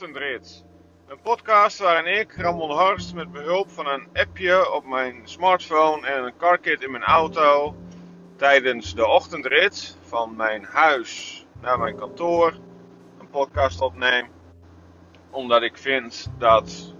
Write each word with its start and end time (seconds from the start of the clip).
Een 0.00 1.20
podcast 1.22 1.78
waarin 1.78 2.18
ik, 2.18 2.32
Ramon 2.32 2.70
Horst, 2.70 3.14
met 3.14 3.32
behulp 3.32 3.70
van 3.70 3.86
een 3.86 4.08
appje 4.12 4.72
op 4.72 4.84
mijn 4.84 5.20
smartphone 5.24 6.06
en 6.06 6.24
een 6.24 6.36
carkit 6.36 6.82
in 6.82 6.90
mijn 6.90 7.02
auto 7.02 7.76
tijdens 8.36 8.94
de 8.94 9.06
ochtendrit 9.06 9.96
van 10.02 10.36
mijn 10.36 10.64
huis 10.64 11.46
naar 11.60 11.78
mijn 11.78 11.96
kantoor 11.96 12.54
een 13.18 13.30
podcast 13.30 13.80
opneem. 13.80 14.28
Omdat 15.30 15.62
ik 15.62 15.76
vind 15.76 16.30
dat 16.38 16.94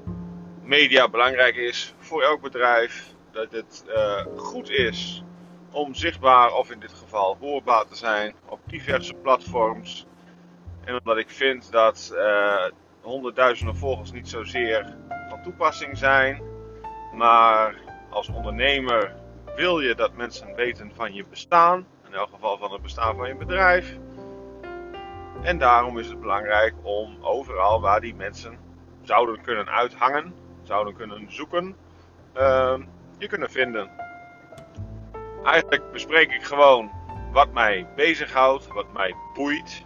media 0.62 1.08
belangrijk 1.08 1.56
is 1.56 1.94
voor 1.98 2.22
elk 2.22 2.40
bedrijf. 2.40 3.14
Dat 3.30 3.52
het 3.52 3.84
uh, 3.88 4.26
goed 4.36 4.70
is 4.70 5.24
om 5.70 5.94
zichtbaar 5.94 6.52
of 6.52 6.70
in 6.70 6.80
dit 6.80 6.92
geval 6.92 7.36
hoorbaar 7.40 7.86
te 7.86 7.96
zijn 7.96 8.34
op 8.46 8.60
diverse 8.66 9.14
platforms. 9.14 10.06
En 10.84 10.98
omdat 10.98 11.16
ik 11.16 11.30
vind 11.30 11.72
dat 11.72 12.10
uh, 12.14 12.66
honderdduizenden 13.06 13.76
volgers 13.76 14.12
niet 14.12 14.28
zozeer 14.28 14.96
van 15.28 15.42
toepassing 15.42 15.98
zijn. 15.98 16.42
Maar 17.12 17.74
als 18.10 18.28
ondernemer 18.28 19.14
wil 19.56 19.80
je 19.80 19.94
dat 19.94 20.12
mensen 20.12 20.54
weten 20.54 20.90
van 20.94 21.14
je 21.14 21.24
bestaan. 21.30 21.86
In 22.06 22.14
elk 22.14 22.30
geval 22.30 22.58
van 22.58 22.72
het 22.72 22.82
bestaan 22.82 23.16
van 23.16 23.28
je 23.28 23.36
bedrijf. 23.36 23.98
En 25.42 25.58
daarom 25.58 25.98
is 25.98 26.08
het 26.08 26.20
belangrijk 26.20 26.74
om 26.82 27.16
overal 27.20 27.80
waar 27.80 28.00
die 28.00 28.14
mensen 28.14 28.58
zouden 29.02 29.40
kunnen 29.40 29.68
uithangen, 29.68 30.34
zouden 30.62 30.94
kunnen 30.94 31.32
zoeken, 31.32 31.76
uh, 32.36 32.78
je 33.18 33.28
kunnen 33.28 33.50
vinden. 33.50 33.90
Eigenlijk 35.44 35.92
bespreek 35.92 36.32
ik 36.32 36.42
gewoon 36.42 36.90
wat 37.32 37.52
mij 37.52 37.86
bezighoudt, 37.96 38.66
wat 38.66 38.92
mij 38.92 39.14
boeit. 39.34 39.85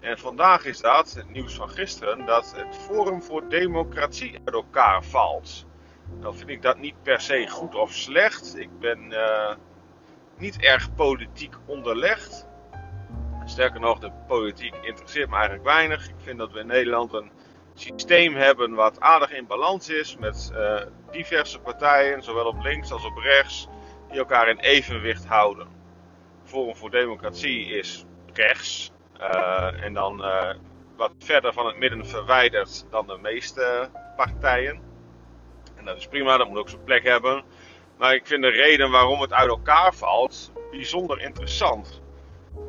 En 0.00 0.18
vandaag 0.18 0.64
is 0.64 0.80
dat, 0.80 1.14
het 1.14 1.30
nieuws 1.30 1.54
van 1.54 1.68
gisteren, 1.68 2.26
dat 2.26 2.54
het 2.56 2.76
Forum 2.76 3.22
voor 3.22 3.48
Democratie 3.48 4.38
uit 4.44 4.54
elkaar 4.54 5.04
valt. 5.04 5.66
Nou 6.20 6.36
vind 6.36 6.50
ik 6.50 6.62
dat 6.62 6.78
niet 6.78 7.02
per 7.02 7.20
se 7.20 7.48
goed 7.48 7.74
of 7.74 7.92
slecht. 7.92 8.58
Ik 8.58 8.78
ben 8.78 9.10
uh, 9.10 9.54
niet 10.36 10.60
erg 10.60 10.94
politiek 10.94 11.54
onderlegd. 11.66 12.46
Sterker 13.44 13.80
nog, 13.80 13.98
de 13.98 14.10
politiek 14.26 14.74
interesseert 14.82 15.28
me 15.28 15.34
eigenlijk 15.34 15.64
weinig. 15.64 16.08
Ik 16.08 16.14
vind 16.18 16.38
dat 16.38 16.52
we 16.52 16.58
in 16.58 16.66
Nederland 16.66 17.12
een 17.12 17.30
systeem 17.74 18.34
hebben 18.34 18.74
wat 18.74 19.00
aardig 19.00 19.32
in 19.32 19.46
balans 19.46 19.88
is 19.88 20.16
met 20.16 20.52
uh, 20.52 20.80
diverse 21.10 21.58
partijen, 21.58 22.22
zowel 22.22 22.46
op 22.46 22.62
links 22.62 22.92
als 22.92 23.04
op 23.04 23.16
rechts, 23.16 23.68
die 24.08 24.18
elkaar 24.18 24.48
in 24.48 24.58
evenwicht 24.58 25.26
houden. 25.26 25.68
Forum 26.44 26.76
voor 26.76 26.90
Democratie 26.90 27.66
is 27.66 28.04
rechts 28.32 28.94
en 29.80 29.94
dan 29.94 30.20
uh, 30.20 30.50
wat 30.96 31.12
verder 31.18 31.52
van 31.52 31.66
het 31.66 31.76
midden 31.76 32.06
verwijderd 32.06 32.86
dan 32.90 33.06
de 33.06 33.18
meeste 33.22 33.90
partijen. 34.16 34.80
En 35.76 35.84
dat 35.84 35.96
is 35.96 36.06
prima, 36.06 36.36
dat 36.36 36.48
moet 36.48 36.58
ook 36.58 36.68
zijn 36.68 36.84
plek 36.84 37.02
hebben. 37.02 37.44
Maar 37.96 38.14
ik 38.14 38.26
vind 38.26 38.42
de 38.42 38.48
reden 38.48 38.90
waarom 38.90 39.20
het 39.20 39.32
uit 39.32 39.48
elkaar 39.48 39.94
valt 39.94 40.52
bijzonder 40.70 41.20
interessant. 41.20 42.02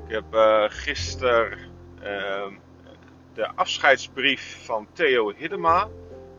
Ik 0.07 0.13
heb 0.13 0.33
uh, 0.33 0.63
gisteren 0.67 1.57
uh, 2.03 2.47
de 3.33 3.47
afscheidsbrief 3.55 4.65
van 4.65 4.87
Theo 4.93 5.33
Hiddema 5.35 5.87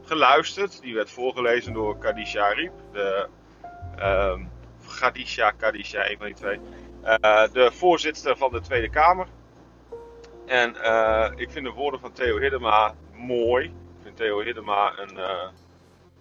geluisterd. 0.03 0.81
Die 0.81 0.95
werd 0.95 1.11
voorgelezen 1.11 1.73
door 1.73 1.99
Kadisha 1.99 2.43
Ariep. 2.43 2.73
De, 2.93 3.29
uh, 3.99 4.39
Khadisha, 4.99 5.51
Kadisha, 5.51 6.11
een 6.11 6.17
van 6.17 6.27
die 6.27 6.35
twee. 6.35 6.61
De 7.53 7.71
voorzitter 7.73 8.37
van 8.37 8.53
de 8.53 8.61
Tweede 8.61 8.91
Kamer. 8.91 9.27
En 10.49 10.75
uh, 10.77 11.29
ik 11.37 11.51
vind 11.51 11.65
de 11.65 11.73
woorden 11.73 12.01
van 12.01 12.13
Theo 12.13 12.39
Hiddema 12.39 12.95
mooi. 13.13 13.65
Ik 13.65 14.03
vind 14.03 14.17
Theo 14.17 14.41
Hiddema 14.41 14.99
een, 14.99 15.17
uh, 15.17 15.49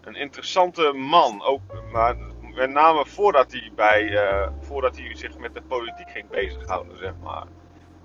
een 0.02 0.16
interessante 0.16 0.92
man. 0.94 1.44
Ook, 1.44 1.62
maar 1.92 2.16
met 2.54 2.70
name 2.70 3.06
voordat 3.06 3.52
hij, 3.52 3.72
bij, 3.76 4.04
uh, 4.04 4.48
voordat 4.60 4.98
hij 4.98 5.16
zich 5.16 5.38
met 5.38 5.54
de 5.54 5.62
politiek 5.62 6.10
ging 6.10 6.30
bezighouden, 6.30 6.98
zeg 6.98 7.14
maar. 7.24 7.46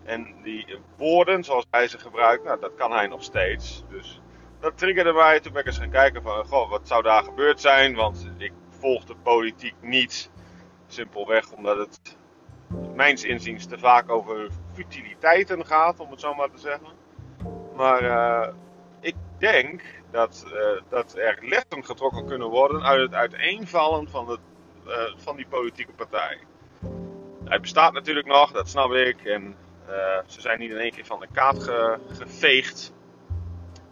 En 0.04 0.34
die 0.42 0.78
woorden 0.96 1.44
zoals 1.44 1.66
hij 1.70 1.88
ze 1.88 1.98
gebruikt, 1.98 2.44
nou, 2.44 2.60
dat 2.60 2.74
kan 2.74 2.92
hij 2.92 3.06
nog 3.06 3.22
steeds. 3.22 3.84
Dus 3.88 4.20
dat 4.60 4.78
triggerde 4.78 5.12
mij. 5.12 5.40
Toen 5.40 5.52
ben 5.52 5.60
ik 5.60 5.66
eens 5.66 5.78
gaan 5.78 5.90
kijken 5.90 6.22
van, 6.22 6.44
goh, 6.44 6.70
wat 6.70 6.88
zou 6.88 7.02
daar 7.02 7.24
gebeurd 7.24 7.60
zijn? 7.60 7.94
Want 7.94 8.30
ik 8.38 8.52
volg 8.68 9.04
de 9.04 9.16
politiek 9.22 9.74
niet. 9.80 10.30
Simpelweg 10.86 11.52
omdat 11.52 11.78
het 11.78 12.16
mijns 12.94 13.24
inziens 13.24 13.66
te 13.66 13.78
vaak 13.78 14.10
over 14.10 14.48
futiliteiten 14.74 15.66
gaat, 15.66 16.00
om 16.00 16.10
het 16.10 16.20
zo 16.20 16.34
maar 16.34 16.50
te 16.50 16.58
zeggen. 16.58 16.88
Maar 17.76 18.02
uh, 18.02 18.54
ik 19.00 19.14
denk 19.38 19.82
dat, 20.10 20.44
uh, 20.46 20.82
dat 20.88 21.16
er 21.16 21.38
lessen 21.40 21.84
getrokken 21.84 22.26
kunnen 22.26 22.48
worden 22.48 22.82
uit 22.82 23.00
het 23.00 23.14
uiteenvallen 23.14 24.08
van, 24.08 24.28
het, 24.28 24.40
uh, 24.86 24.92
van 25.16 25.36
die 25.36 25.46
politieke 25.46 25.92
partij. 25.92 26.38
Hij 27.44 27.60
bestaat 27.60 27.92
natuurlijk 27.92 28.26
nog, 28.26 28.52
dat 28.52 28.68
snap 28.68 28.92
ik. 28.92 29.24
En 29.24 29.56
ze 30.26 30.40
zijn 30.40 30.58
niet 30.58 30.70
in 30.70 30.78
één 30.78 30.90
keer 30.90 31.06
van 31.06 31.20
de 31.20 31.26
kaart 31.32 31.62
ge, 31.62 31.98
geveegd. 32.08 32.92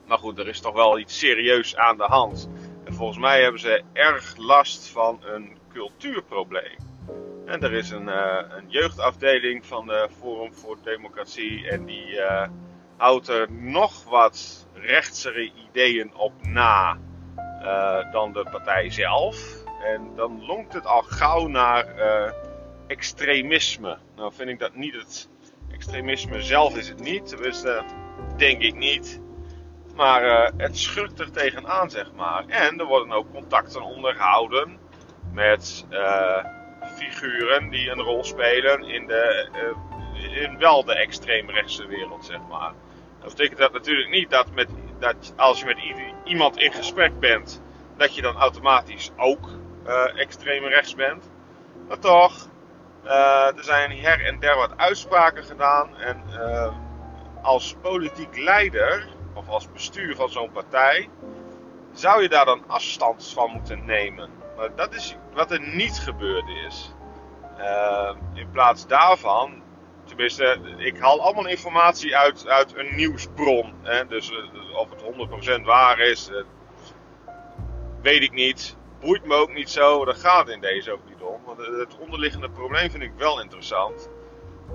Maar 0.06 0.18
goed, 0.18 0.38
er 0.38 0.48
is 0.48 0.60
toch 0.60 0.74
wel 0.74 0.98
iets 0.98 1.18
serieus 1.18 1.76
aan 1.76 1.96
de 1.96 2.04
hand. 2.04 2.48
En 2.84 2.94
volgens 2.94 3.18
mij 3.18 3.42
hebben 3.42 3.60
ze 3.60 3.82
erg 3.92 4.36
last 4.36 4.88
van 4.88 5.18
een 5.22 5.56
cultuurprobleem. 5.72 6.89
En 7.50 7.62
er 7.62 7.72
is 7.72 7.90
een, 7.90 8.08
uh, 8.08 8.36
een 8.48 8.68
jeugdafdeling 8.68 9.66
van 9.66 9.86
de 9.86 10.08
Forum 10.18 10.54
voor 10.54 10.78
Democratie. 10.82 11.68
En 11.68 11.84
die 11.84 12.06
uh, 12.06 12.46
houdt 12.96 13.28
er 13.28 13.52
nog 13.52 14.04
wat 14.04 14.66
rechtsere 14.74 15.52
ideeën 15.68 16.14
op 16.14 16.32
na 16.42 16.98
uh, 17.62 18.12
dan 18.12 18.32
de 18.32 18.46
partij 18.50 18.90
zelf. 18.90 19.64
En 19.84 20.14
dan 20.16 20.44
lonkt 20.44 20.72
het 20.72 20.86
al 20.86 21.02
gauw 21.02 21.46
naar 21.46 21.86
extremisme. 22.86 23.98
Nou 24.16 24.32
vind 24.32 24.48
ik 24.48 24.58
dat 24.58 24.74
niet 24.74 24.94
het 24.94 25.28
extremisme 25.72 26.42
zelf 26.42 26.76
is 26.76 26.88
het 26.88 27.00
niet. 27.00 27.28
Tenminste, 27.28 27.82
denk 28.36 28.62
ik 28.62 28.74
niet. 28.74 29.20
Maar 29.94 30.52
het 30.56 30.78
schurkt 30.78 31.20
er 31.20 31.30
tegenaan, 31.30 31.90
zeg 31.90 32.12
maar. 32.12 32.44
En 32.46 32.78
er 32.78 32.86
worden 32.86 33.12
ook 33.12 33.32
contacten 33.32 33.82
onderhouden 33.82 34.78
met 35.32 35.86
figuren 37.50 37.70
die 37.70 37.90
een 37.90 38.00
rol 38.00 38.24
spelen 38.24 38.84
in, 38.84 39.06
de, 39.06 39.48
uh, 40.14 40.42
in 40.42 40.58
wel 40.58 40.84
de 40.84 40.94
extreemrechtse 40.94 41.86
wereld, 41.86 42.24
zeg 42.24 42.38
maar. 42.48 42.72
Dat 43.20 43.30
betekent 43.30 43.58
dat 43.58 43.72
natuurlijk 43.72 44.10
niet 44.10 44.30
dat, 44.30 44.50
met, 44.52 44.68
dat 44.98 45.32
als 45.36 45.60
je 45.60 45.66
met 45.66 45.78
iemand 46.24 46.56
in 46.56 46.72
gesprek 46.72 47.20
bent, 47.20 47.62
dat 47.96 48.14
je 48.14 48.22
dan 48.22 48.36
automatisch 48.36 49.10
ook 49.16 49.48
uh, 49.86 50.20
extreem 50.20 50.64
rechts 50.64 50.94
bent. 50.94 51.30
Maar 51.88 51.98
toch, 51.98 52.48
uh, 53.04 53.56
er 53.56 53.64
zijn 53.64 53.98
her 53.98 54.24
en 54.24 54.40
der 54.40 54.56
wat 54.56 54.76
uitspraken 54.76 55.44
gedaan. 55.44 55.96
En 55.96 56.22
als 57.42 57.76
politiek 57.80 58.38
leider, 58.38 59.08
of 59.34 59.48
als 59.48 59.72
bestuur 59.72 60.16
van 60.16 60.28
zo'n 60.28 60.52
partij, 60.52 61.08
zou 61.92 62.22
je 62.22 62.28
daar 62.28 62.44
dan 62.44 62.64
afstand 62.66 63.32
van 63.34 63.50
moeten 63.50 63.84
nemen. 63.84 64.30
Maar 64.56 64.74
dat 64.74 64.94
is 64.94 65.16
wat 65.34 65.50
er 65.50 65.60
niet 65.60 65.98
gebeurd 65.98 66.48
is. 66.66 66.94
Uh, 67.60 68.10
in 68.34 68.50
plaats 68.50 68.86
daarvan, 68.86 69.62
tenminste, 70.04 70.60
ik 70.76 70.98
haal 70.98 71.20
allemaal 71.20 71.46
informatie 71.46 72.16
uit, 72.16 72.48
uit 72.48 72.76
een 72.76 72.96
nieuwsbron. 72.96 73.74
Hè? 73.82 74.06
Dus 74.06 74.30
uh, 74.30 74.78
of 74.78 74.90
het 74.90 75.60
100% 75.60 75.62
waar 75.64 75.98
is, 75.98 76.30
uh, 76.30 76.36
weet 78.02 78.22
ik 78.22 78.32
niet. 78.32 78.76
Boeit 79.00 79.24
me 79.24 79.34
ook 79.34 79.52
niet 79.52 79.70
zo, 79.70 80.04
daar 80.04 80.14
gaat 80.14 80.48
in 80.48 80.60
deze 80.60 80.92
ook 80.92 81.08
niet 81.08 81.20
om. 81.20 81.40
Want 81.44 81.58
het 81.58 81.98
onderliggende 81.98 82.50
probleem 82.50 82.90
vind 82.90 83.02
ik 83.02 83.12
wel 83.16 83.40
interessant. 83.40 84.08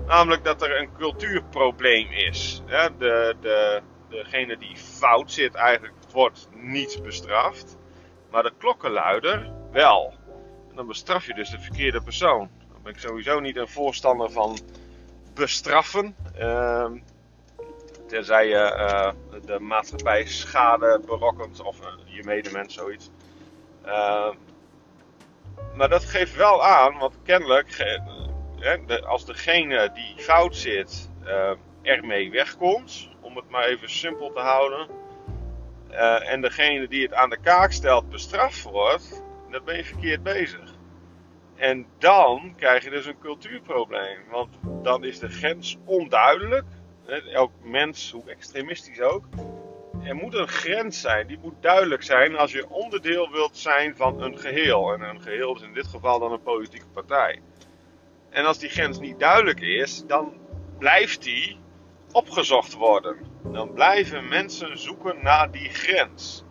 Namelijk 0.06 0.44
dat 0.44 0.62
er 0.62 0.80
een 0.80 0.92
cultuurprobleem 0.96 2.10
is. 2.10 2.62
De, 2.98 3.36
de, 3.40 3.82
degene 4.08 4.56
die 4.56 4.76
fout 4.76 5.32
zit 5.32 5.54
eigenlijk 5.54 5.94
wordt 6.12 6.48
niet 6.52 7.00
bestraft. 7.02 7.76
Maar 8.30 8.42
de 8.42 8.52
klokkenluider 8.58 9.52
wel. 9.72 10.14
En 10.70 10.76
dan 10.76 10.86
bestraf 10.86 11.26
je 11.26 11.34
dus 11.34 11.50
de 11.50 11.60
verkeerde 11.60 12.02
persoon. 12.02 12.50
Ben 12.86 12.94
ik 12.94 13.00
sowieso 13.00 13.40
niet 13.40 13.56
een 13.56 13.68
voorstander 13.68 14.30
van 14.30 14.58
bestraffen. 15.34 16.16
Uh, 16.38 16.90
tenzij 18.08 18.48
je 18.48 18.74
uh, 18.76 19.40
de 19.46 19.60
maatschappij 19.60 20.26
schade 20.26 21.00
berokkent 21.06 21.62
of 21.62 21.80
uh, 21.80 21.86
je 22.04 22.24
medemens 22.24 22.74
zoiets. 22.74 23.10
Uh, 23.86 24.30
maar 25.74 25.88
dat 25.88 26.04
geeft 26.04 26.36
wel 26.36 26.64
aan, 26.64 26.98
want 26.98 27.14
kennelijk, 27.24 27.98
als 29.06 29.24
degene 29.24 29.90
die 29.94 30.14
fout 30.16 30.56
zit 30.56 31.10
ermee 31.82 32.30
wegkomt, 32.30 33.08
om 33.20 33.36
het 33.36 33.50
maar 33.50 33.64
even 33.64 33.90
simpel 33.90 34.32
te 34.32 34.40
houden, 34.40 34.88
en 36.26 36.40
degene 36.40 36.88
die 36.88 37.02
het 37.02 37.14
aan 37.14 37.30
de 37.30 37.40
kaak 37.40 37.72
stelt 37.72 38.10
bestraft 38.10 38.62
wordt, 38.62 39.22
dan 39.50 39.64
ben 39.64 39.76
je 39.76 39.84
verkeerd 39.84 40.22
bezig. 40.22 40.75
En 41.56 41.86
dan 41.98 42.54
krijg 42.56 42.84
je 42.84 42.90
dus 42.90 43.06
een 43.06 43.18
cultuurprobleem. 43.18 44.18
Want 44.30 44.58
dan 44.82 45.04
is 45.04 45.18
de 45.18 45.28
grens 45.28 45.76
onduidelijk. 45.84 46.64
Elk 47.32 47.52
mens, 47.62 48.10
hoe 48.10 48.30
extremistisch 48.30 49.00
ook, 49.00 49.24
er 50.04 50.14
moet 50.14 50.34
een 50.34 50.48
grens 50.48 51.00
zijn, 51.00 51.26
die 51.26 51.38
moet 51.42 51.62
duidelijk 51.62 52.02
zijn 52.02 52.36
als 52.36 52.52
je 52.52 52.68
onderdeel 52.68 53.30
wilt 53.30 53.56
zijn 53.56 53.96
van 53.96 54.22
een 54.22 54.38
geheel. 54.38 54.92
En 54.92 55.00
een 55.00 55.22
geheel 55.22 55.54
is 55.54 55.62
in 55.62 55.74
dit 55.74 55.86
geval 55.86 56.18
dan 56.18 56.32
een 56.32 56.42
politieke 56.42 56.86
partij. 56.92 57.40
En 58.30 58.44
als 58.44 58.58
die 58.58 58.68
grens 58.68 58.98
niet 58.98 59.18
duidelijk 59.18 59.60
is, 59.60 60.04
dan 60.06 60.32
blijft 60.78 61.22
die 61.22 61.58
opgezocht 62.12 62.74
worden. 62.74 63.16
Dan 63.42 63.72
blijven 63.72 64.28
mensen 64.28 64.78
zoeken 64.78 65.16
naar 65.22 65.50
die 65.50 65.70
grens. 65.70 66.44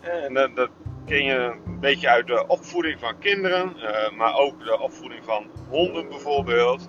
En 0.00 0.34
dat, 0.34 0.56
dat 0.56 0.70
ken 1.08 1.24
je 1.24 1.58
een 1.64 1.80
beetje 1.80 2.08
uit 2.08 2.26
de 2.26 2.46
opvoeding 2.46 3.00
van 3.00 3.18
kinderen, 3.18 3.76
eh, 3.76 4.10
maar 4.16 4.34
ook 4.34 4.64
de 4.64 4.78
opvoeding 4.78 5.24
van 5.24 5.50
honden 5.68 6.08
bijvoorbeeld. 6.08 6.88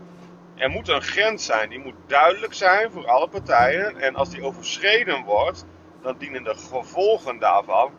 Er 0.55 0.69
moet 0.69 0.87
een 0.87 1.01
grens 1.01 1.45
zijn, 1.45 1.69
die 1.69 1.79
moet 1.79 1.95
duidelijk 2.07 2.53
zijn 2.53 2.91
voor 2.91 3.07
alle 3.07 3.27
partijen. 3.29 3.97
En 3.97 4.15
als 4.15 4.29
die 4.29 4.43
overschreden 4.43 5.23
wordt, 5.23 5.65
dan 6.01 6.17
dienen 6.17 6.43
de 6.43 6.55
gevolgen 6.55 7.39
daarvan 7.39 7.91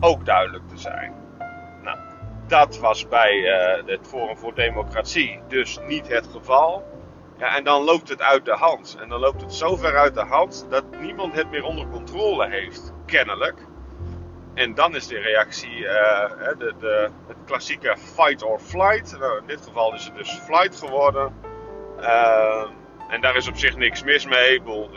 ook 0.00 0.26
duidelijk 0.26 0.68
te 0.68 0.76
zijn. 0.76 1.14
Nou, 1.82 1.98
dat 2.46 2.78
was 2.78 3.08
bij 3.08 3.34
uh, 3.34 3.86
het 3.86 4.06
Forum 4.06 4.36
voor 4.36 4.54
Democratie 4.54 5.40
dus 5.48 5.78
niet 5.86 6.08
het 6.08 6.26
geval. 6.26 6.84
Ja, 7.36 7.56
en 7.56 7.64
dan 7.64 7.82
loopt 7.82 8.08
het 8.08 8.22
uit 8.22 8.44
de 8.44 8.56
hand. 8.56 8.96
En 9.00 9.08
dan 9.08 9.20
loopt 9.20 9.40
het 9.40 9.54
zo 9.54 9.76
ver 9.76 9.96
uit 9.96 10.14
de 10.14 10.24
hand 10.24 10.66
dat 10.70 10.84
niemand 11.00 11.34
het 11.34 11.50
meer 11.50 11.64
onder 11.64 11.88
controle 11.88 12.48
heeft, 12.48 12.92
kennelijk. 13.06 13.67
En 14.58 14.74
dan 14.74 14.94
is 14.94 15.06
de 15.06 15.18
reactie 15.18 15.78
uh, 15.78 16.30
de, 16.58 16.74
de, 16.80 17.10
het 17.26 17.36
klassieke 17.44 17.96
fight 17.96 18.42
or 18.42 18.58
flight. 18.58 19.18
Nou, 19.18 19.38
in 19.40 19.46
dit 19.46 19.60
geval 19.60 19.94
is 19.94 20.04
het 20.04 20.16
dus 20.16 20.30
flight 20.30 20.76
geworden. 20.76 21.34
Uh, 22.00 22.70
en 23.08 23.20
daar 23.20 23.36
is 23.36 23.48
op 23.48 23.56
zich 23.56 23.76
niks 23.76 24.02
mis 24.02 24.26
mee. 24.26 24.58
Bedoel, 24.58 24.90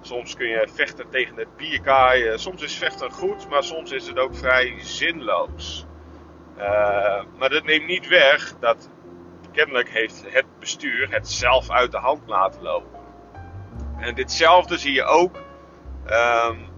soms 0.00 0.36
kun 0.36 0.46
je 0.46 0.68
vechten 0.74 1.10
tegen 1.10 1.36
het 1.36 1.56
bierkaai. 1.56 2.30
Uh, 2.30 2.36
soms 2.36 2.62
is 2.62 2.78
vechten 2.78 3.10
goed, 3.10 3.48
maar 3.48 3.64
soms 3.64 3.92
is 3.92 4.06
het 4.06 4.18
ook 4.18 4.36
vrij 4.36 4.74
zinloos. 4.78 5.86
maar 7.38 7.48
dat 7.48 7.64
neemt 7.64 7.86
niet 7.86 8.08
weg 8.08 8.58
dat 8.58 8.90
kennelijk 9.52 9.88
heeft 9.88 10.24
het 10.26 10.46
bestuur 10.58 11.10
het 11.10 11.28
zelf 11.28 11.70
uit 11.70 11.90
de 11.90 11.98
hand 11.98 12.22
laten 12.26 12.62
lopen. 12.62 13.00
En 13.98 14.14
ditzelfde 14.14 14.78
zie 14.78 14.92
je 14.92 15.04
ook, 15.04 15.36
um, 16.06 16.69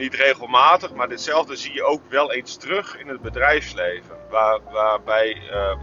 niet 0.00 0.14
regelmatig, 0.14 0.94
maar 0.94 1.08
ditzelfde 1.08 1.56
zie 1.56 1.72
je 1.72 1.84
ook 1.84 2.02
wel 2.08 2.32
eens 2.32 2.56
terug 2.56 2.98
in 2.98 3.08
het 3.08 3.20
bedrijfsleven. 3.20 4.16
Waar, 4.30 4.60
waarbij 4.70 5.36
uh, 5.50 5.76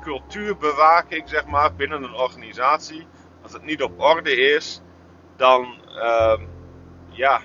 cultuurbewaking, 0.00 1.28
zeg 1.28 1.46
maar, 1.46 1.74
binnen 1.74 2.02
een 2.02 2.14
organisatie, 2.14 3.06
als 3.42 3.52
het 3.52 3.62
niet 3.62 3.82
op 3.82 4.00
orde 4.00 4.36
is, 4.36 4.80
dan, 5.36 5.80
uh, 5.88 6.40
ja, 7.08 7.40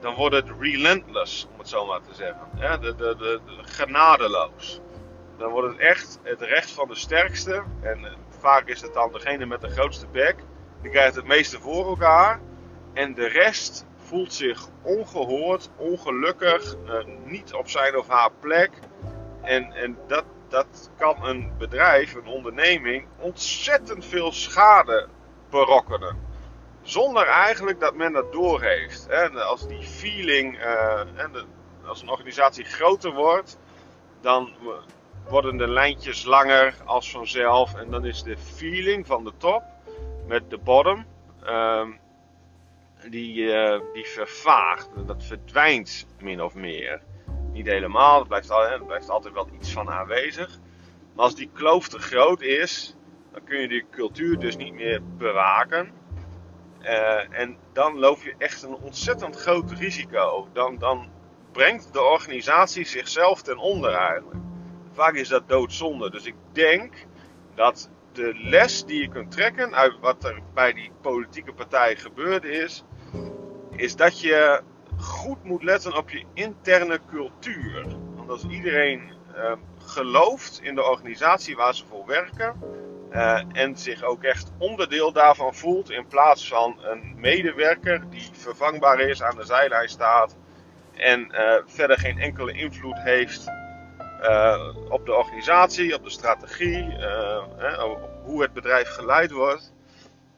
dan 0.00 0.14
wordt 0.14 0.34
het 0.34 0.50
relentless, 0.60 1.48
om 1.52 1.58
het 1.58 1.68
zo 1.68 1.86
maar 1.86 2.00
te 2.00 2.14
zeggen. 2.14 2.48
Ja, 2.58 2.76
de, 2.76 2.94
de, 2.94 3.16
de, 3.18 3.40
de 3.46 3.64
genadeloos. 3.64 4.80
Dan 5.38 5.50
wordt 5.50 5.68
het 5.68 5.78
echt 5.78 6.18
het 6.22 6.40
recht 6.40 6.70
van 6.70 6.88
de 6.88 6.94
sterkste. 6.94 7.62
En 7.80 8.00
uh, 8.00 8.10
vaak 8.28 8.68
is 8.68 8.80
het 8.80 8.94
dan 8.94 9.12
degene 9.12 9.46
met 9.46 9.60
de 9.60 9.70
grootste 9.70 10.06
bek. 10.06 10.36
Die 10.82 10.90
krijgt 10.90 11.14
het 11.14 11.26
meeste 11.26 11.60
voor 11.60 11.86
elkaar. 11.86 12.40
En 12.92 13.14
de 13.14 13.26
rest 13.28 13.86
voelt 14.06 14.32
zich 14.32 14.68
ongehoord, 14.82 15.70
ongelukkig, 15.76 16.74
uh, 16.74 17.04
niet 17.24 17.54
op 17.54 17.68
zijn 17.68 17.98
of 17.98 18.08
haar 18.08 18.30
plek. 18.40 18.70
En, 19.42 19.72
en 19.72 19.98
dat, 20.06 20.24
dat 20.48 20.90
kan 20.98 21.24
een 21.24 21.52
bedrijf, 21.58 22.14
een 22.14 22.26
onderneming, 22.26 23.06
ontzettend 23.18 24.04
veel 24.04 24.32
schade 24.32 25.08
berokkenen. 25.50 26.24
Zonder 26.82 27.26
eigenlijk 27.26 27.80
dat 27.80 27.94
men 27.94 28.12
dat 28.12 28.32
doorheeft. 28.32 29.06
En 29.06 29.46
als 29.46 29.68
die 29.68 29.82
feeling, 29.82 30.58
uh, 30.58 31.00
en 31.00 31.30
als 31.86 32.02
een 32.02 32.10
organisatie 32.10 32.64
groter 32.64 33.12
wordt, 33.12 33.58
dan 34.20 34.52
worden 35.28 35.56
de 35.56 35.68
lijntjes 35.68 36.24
langer 36.24 36.74
als 36.84 37.10
vanzelf. 37.10 37.74
En 37.74 37.90
dan 37.90 38.04
is 38.04 38.22
de 38.22 38.36
feeling 38.36 39.06
van 39.06 39.24
de 39.24 39.32
top 39.36 39.62
met 40.26 40.50
de 40.50 40.58
bottom, 40.58 41.06
uh, 41.44 41.86
die, 43.10 43.36
uh, 43.36 43.80
die 43.92 44.06
vervaagt. 44.06 44.88
Dat 45.06 45.24
verdwijnt 45.24 46.06
min 46.20 46.42
of 46.42 46.54
meer. 46.54 47.02
Niet 47.52 47.66
helemaal, 47.66 48.20
er 48.20 48.26
blijft, 48.26 48.52
blijft 48.86 49.10
altijd 49.10 49.34
wel 49.34 49.48
iets 49.60 49.72
van 49.72 49.90
aanwezig. 49.90 50.58
Maar 51.14 51.24
als 51.24 51.34
die 51.34 51.50
kloof 51.52 51.88
te 51.88 51.98
groot 51.98 52.40
is, 52.40 52.96
dan 53.32 53.44
kun 53.44 53.60
je 53.60 53.68
die 53.68 53.84
cultuur 53.90 54.38
dus 54.38 54.56
niet 54.56 54.74
meer 54.74 55.00
bewaken. 55.18 55.92
Uh, 56.82 57.38
en 57.40 57.56
dan 57.72 57.98
loop 57.98 58.22
je 58.22 58.34
echt 58.38 58.62
een 58.62 58.74
ontzettend 58.74 59.36
groot 59.36 59.70
risico. 59.70 60.48
Dan, 60.52 60.78
dan 60.78 61.08
brengt 61.52 61.92
de 61.92 62.02
organisatie 62.02 62.84
zichzelf 62.84 63.42
ten 63.42 63.58
onder 63.58 63.92
eigenlijk. 63.92 64.40
Vaak 64.92 65.14
is 65.14 65.28
dat 65.28 65.48
doodzonde. 65.48 66.10
Dus 66.10 66.24
ik 66.24 66.34
denk 66.52 66.94
dat 67.54 67.90
de 68.16 68.32
les 68.34 68.84
die 68.84 69.00
je 69.00 69.08
kunt 69.08 69.30
trekken 69.30 69.74
uit 69.74 69.98
wat 70.00 70.24
er 70.24 70.40
bij 70.54 70.72
die 70.72 70.90
politieke 71.00 71.52
partij 71.52 71.96
gebeurd 71.96 72.44
is, 72.44 72.84
is 73.70 73.96
dat 73.96 74.20
je 74.20 74.60
goed 74.98 75.44
moet 75.44 75.62
letten 75.62 75.96
op 75.96 76.10
je 76.10 76.24
interne 76.34 77.00
cultuur. 77.10 77.84
Want 78.16 78.30
als 78.30 78.44
iedereen 78.44 79.00
uh, 79.36 79.52
gelooft 79.78 80.60
in 80.62 80.74
de 80.74 80.84
organisatie 80.84 81.56
waar 81.56 81.74
ze 81.74 81.84
voor 81.86 82.06
werken 82.06 82.54
uh, 83.12 83.42
en 83.52 83.76
zich 83.76 84.02
ook 84.02 84.22
echt 84.22 84.52
onderdeel 84.58 85.12
daarvan 85.12 85.54
voelt, 85.54 85.90
in 85.90 86.06
plaats 86.06 86.48
van 86.48 86.76
een 86.82 87.14
medewerker 87.16 88.10
die 88.10 88.28
vervangbaar 88.32 89.00
is, 89.00 89.22
aan 89.22 89.36
de 89.36 89.44
zijlijn 89.44 89.88
staat 89.88 90.36
en 90.94 91.28
uh, 91.32 91.54
verder 91.66 91.98
geen 91.98 92.18
enkele 92.18 92.52
invloed 92.52 92.98
heeft 92.98 93.50
op 94.88 95.06
de 95.06 95.14
organisatie, 95.14 95.94
op 95.94 96.04
de 96.04 96.10
strategie, 96.10 96.96
op 97.84 98.10
hoe 98.24 98.42
het 98.42 98.52
bedrijf 98.52 98.88
geleid 98.88 99.30
wordt, 99.30 99.72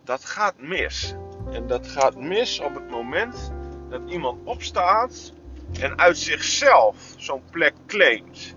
dat 0.05 0.25
gaat 0.25 0.59
mis. 0.59 1.15
En 1.51 1.67
dat 1.67 1.89
gaat 1.89 2.17
mis 2.17 2.61
op 2.61 2.75
het 2.75 2.91
moment 2.91 3.53
dat 3.89 4.01
iemand 4.07 4.39
opstaat 4.45 5.33
en 5.81 5.99
uit 5.99 6.19
zichzelf 6.19 6.97
zo'n 7.17 7.43
plek 7.51 7.75
claimt. 7.87 8.57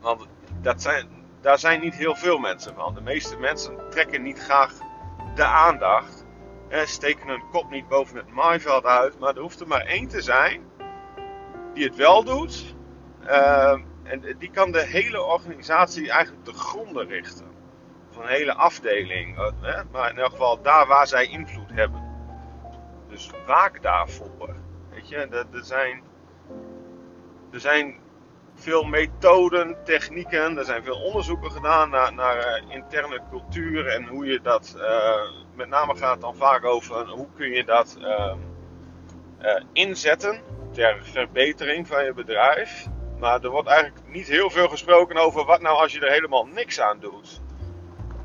Want 0.00 0.26
dat 0.60 0.82
zijn, 0.82 1.08
daar 1.40 1.58
zijn 1.58 1.80
niet 1.80 1.94
heel 1.94 2.14
veel 2.14 2.38
mensen 2.38 2.74
van. 2.74 2.94
De 2.94 3.00
meeste 3.00 3.36
mensen 3.36 3.90
trekken 3.90 4.22
niet 4.22 4.38
graag 4.38 4.72
de 5.34 5.44
aandacht. 5.44 6.24
Hè, 6.68 6.86
steken 6.86 7.28
hun 7.28 7.42
kop 7.50 7.70
niet 7.70 7.88
boven 7.88 8.16
het 8.16 8.30
maaiveld 8.30 8.84
uit. 8.84 9.18
Maar 9.18 9.34
er 9.34 9.42
hoeft 9.42 9.60
er 9.60 9.66
maar 9.66 9.86
één 9.86 10.08
te 10.08 10.20
zijn 10.20 10.62
die 11.74 11.84
het 11.84 11.96
wel 11.96 12.24
doet. 12.24 12.74
Uh, 13.26 13.78
en 14.02 14.36
die 14.38 14.50
kan 14.50 14.72
de 14.72 14.86
hele 14.86 15.22
organisatie 15.22 16.10
eigenlijk 16.10 16.44
te 16.44 16.52
gronden 16.52 17.08
richten. 17.08 17.46
Van 18.10 18.22
een 18.22 18.28
hele 18.28 18.54
afdeling. 18.54 19.36
Hè? 19.60 19.82
Maar 19.92 20.10
in 20.10 20.18
elk 20.18 20.30
geval 20.30 20.62
daar 20.62 20.86
waar 20.86 21.06
zij 21.06 21.26
invloed 21.26 21.70
hebben. 21.72 22.08
Dus 23.08 23.30
waak 23.46 23.82
daarvoor. 23.82 24.54
Weet 24.90 25.08
je, 25.08 25.16
er, 25.16 25.64
zijn, 25.64 26.02
er 27.52 27.60
zijn 27.60 27.98
veel 28.54 28.84
methoden, 28.84 29.76
technieken. 29.84 30.58
Er 30.58 30.64
zijn 30.64 30.84
veel 30.84 31.02
onderzoeken 31.02 31.50
gedaan 31.50 31.90
naar, 31.90 32.14
naar 32.14 32.36
uh, 32.36 32.74
interne 32.74 33.20
cultuur 33.30 33.86
en 33.86 34.06
hoe 34.06 34.26
je 34.26 34.40
dat. 34.40 34.74
Uh, 34.76 35.48
met 35.54 35.68
name 35.68 35.96
gaat 35.96 36.20
dan 36.20 36.36
vaak 36.36 36.64
over 36.64 37.08
hoe 37.08 37.28
kun 37.36 37.50
je 37.50 37.64
dat 37.64 37.98
uh, 38.00 38.34
inzetten 39.72 40.40
ter 40.72 40.98
verbetering 41.02 41.86
van 41.86 42.04
je 42.04 42.12
bedrijf. 42.12 42.88
Maar 43.20 43.42
er 43.42 43.50
wordt 43.50 43.68
eigenlijk 43.68 44.08
niet 44.08 44.28
heel 44.28 44.50
veel 44.50 44.68
gesproken 44.68 45.16
over 45.16 45.44
wat 45.44 45.60
nou 45.60 45.78
als 45.78 45.92
je 45.92 46.00
er 46.00 46.12
helemaal 46.12 46.46
niks 46.46 46.80
aan 46.80 47.00
doet. 47.00 47.40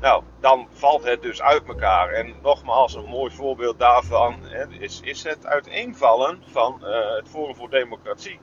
Nou, 0.00 0.22
dan 0.40 0.68
valt 0.72 1.04
het 1.04 1.22
dus 1.22 1.42
uit 1.42 1.68
elkaar. 1.68 2.08
En 2.08 2.34
nogmaals, 2.42 2.94
een 2.94 3.04
mooi 3.04 3.34
voorbeeld 3.34 3.78
daarvan 3.78 4.38
is, 4.78 5.00
is 5.04 5.22
het 5.22 5.46
uiteenvallen 5.46 6.42
van 6.46 6.80
uh, 6.82 7.16
het 7.16 7.28
Forum 7.28 7.54
voor 7.54 7.70
Democratie. 7.70 8.40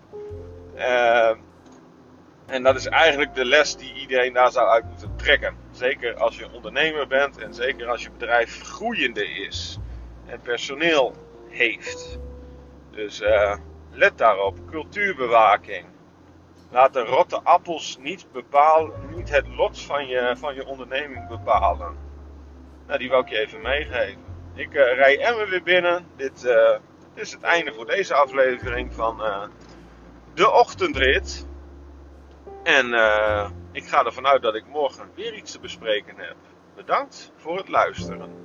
Uh, 0.76 1.32
en 2.46 2.64
dat 2.64 2.76
is 2.76 2.86
eigenlijk 2.86 3.36
de 3.36 3.46
les 3.46 3.76
die 3.76 3.94
iedereen 3.94 4.34
daar 4.34 4.52
zou 4.52 4.68
uit 4.68 4.86
moeten 4.86 5.16
trekken. 5.16 5.58
Zeker 5.72 6.16
als 6.16 6.38
je 6.38 6.52
ondernemer 6.52 7.08
bent 7.08 7.38
en 7.38 7.54
zeker 7.54 7.88
als 7.88 8.04
je 8.04 8.12
bedrijf 8.12 8.62
groeiende 8.62 9.28
is 9.28 9.78
en 10.26 10.42
personeel 10.42 11.14
heeft. 11.50 12.20
Dus 12.92 13.22
uh, 13.22 13.56
let 13.92 14.18
daarop. 14.18 14.58
Cultuurbewaking. 14.70 15.86
Laat 16.74 16.94
de 16.94 17.04
rotte 17.04 17.42
appels 17.44 17.98
niet, 17.98 18.32
bepalen, 18.32 18.92
niet 19.16 19.30
het 19.30 19.48
lot 19.48 19.82
van 19.82 20.08
je, 20.08 20.36
van 20.38 20.56
je 20.56 20.66
onderneming 20.66 21.28
bepalen. 21.28 21.98
Nou, 22.88 23.00
die 23.00 23.10
wil 23.10 23.20
ik 23.20 23.30
je 23.30 23.40
even 23.40 23.62
meegeven. 23.62 24.22
Ik 24.54 24.74
uh, 24.74 24.94
rij 24.94 25.20
Emmen 25.20 25.50
weer 25.50 25.64
binnen. 25.64 26.06
Dit, 26.16 26.44
uh, 26.44 26.78
is 27.14 27.32
het 27.32 27.42
einde 27.42 27.74
voor 27.74 27.86
deze 27.86 28.14
aflevering 28.14 28.94
van 28.94 29.22
uh, 29.22 29.44
de 30.34 30.52
ochtendrit. 30.52 31.48
En 32.64 32.86
ik 33.72 33.86
ga 33.86 34.06
ervan 34.06 34.28
uit 34.28 34.42
dat 34.42 34.56
ik 34.56 34.68
morgen 34.68 35.10
weer 35.16 35.34
iets 35.34 35.52
te 35.52 35.60
bespreken 35.60 36.18
heb. 36.18 36.36
Bedankt 36.76 37.32
voor 37.36 37.58
het 37.58 37.70
luisteren. 37.70 38.43